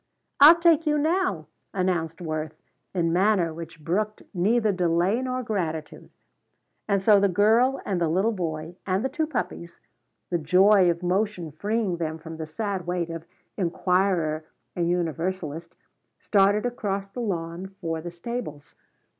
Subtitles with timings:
[0.39, 1.45] "I'll take you now,"
[1.75, 2.55] announced Worth,
[2.91, 6.09] in manner which brooked neither delay nor gratitude.
[6.87, 9.79] And so the girl and the little boy and the two puppies,
[10.31, 13.27] the joy of motion freeing them from the sad weight of
[13.57, 14.43] inquirer
[14.75, 15.75] and universalist,
[16.17, 18.73] started across the lawn for the stables.